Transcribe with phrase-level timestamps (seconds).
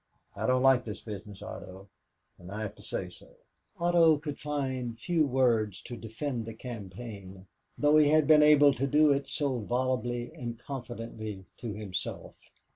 [0.35, 1.87] I don't like this business, Otto,
[2.39, 3.35] and I have to say so." And
[3.79, 7.45] Otto could find few words to defend the campaign
[7.77, 12.33] though he had been able to do it so volubly and confidently to himself.